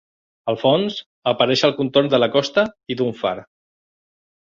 Al 0.51 0.55
fons 0.59 0.95
apareix 1.31 1.63
el 1.67 1.75
contorn 1.79 2.09
de 2.13 2.19
la 2.23 2.29
costa 2.37 2.63
i 2.95 2.99
d'un 3.03 3.13
far. 3.21 3.35